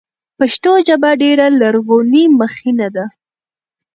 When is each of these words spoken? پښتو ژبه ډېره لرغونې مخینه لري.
پښتو 0.37 0.71
ژبه 0.87 1.11
ډېره 1.21 1.45
لرغونې 1.61 2.23
مخینه 2.39 2.87
لري. 2.95 3.13